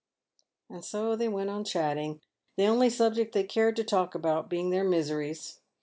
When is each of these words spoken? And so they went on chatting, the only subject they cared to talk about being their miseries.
And 0.67 0.83
so 0.83 1.15
they 1.15 1.27
went 1.29 1.51
on 1.51 1.63
chatting, 1.63 2.21
the 2.57 2.65
only 2.65 2.89
subject 2.89 3.33
they 3.35 3.43
cared 3.43 3.75
to 3.75 3.83
talk 3.83 4.15
about 4.15 4.49
being 4.49 4.71
their 4.71 4.83
miseries. 4.83 5.59